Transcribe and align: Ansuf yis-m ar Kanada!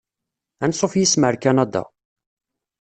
Ansuf 0.65 0.93
yis-m 0.97 1.23
ar 1.27 1.35
Kanada! 1.43 1.83